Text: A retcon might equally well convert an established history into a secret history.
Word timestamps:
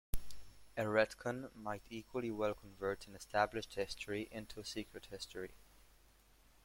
A 0.77 0.85
retcon 0.85 1.53
might 1.55 1.83
equally 1.91 2.31
well 2.31 2.55
convert 2.55 3.05
an 3.05 3.13
established 3.13 3.75
history 3.75 4.27
into 4.31 4.59
a 4.59 4.65
secret 4.65 5.05
history. 5.11 5.51